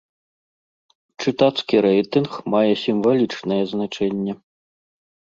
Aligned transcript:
Чытацкі 1.23 1.75
рэйтынг 1.85 2.31
мае 2.53 2.69
сімвалічнае 2.85 3.59
значэнне. 3.73 4.33